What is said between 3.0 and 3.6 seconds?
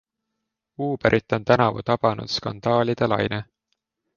laine.